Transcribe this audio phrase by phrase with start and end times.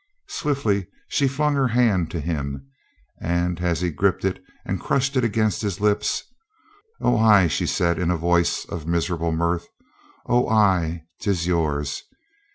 [0.29, 2.65] Swiftly she flung her hand to him,
[3.21, 6.23] and as he gripped it and crushed it against his lips:
[6.99, 9.67] "Oh, ay," she said in a voice of miserable mirth.
[10.25, 12.01] "Oh, ay, 'tis yours."